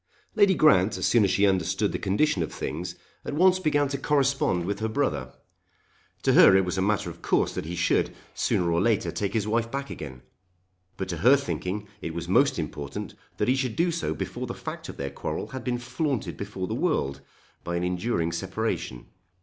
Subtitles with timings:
[0.33, 3.99] Lady Grant as soon as she understood the condition of things at once began to
[3.99, 5.31] correspond with her brother.
[6.23, 9.33] To her it was a matter of course that he should, sooner or later, take
[9.35, 10.23] his wife back again.
[10.97, 14.55] But to her thinking it was most important that he should do so before the
[14.55, 17.21] fact of their quarrel had been flaunted before the world
[17.63, 19.05] by an enduring separation.